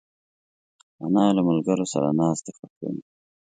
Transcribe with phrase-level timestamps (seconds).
[1.05, 3.01] انا له ملګرو سره ناستې خوښوي